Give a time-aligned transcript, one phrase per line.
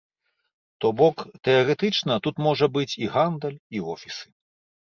[0.85, 1.17] То бок,
[1.47, 4.25] тэарэтычна тут можа быць і гандаль, і офісы.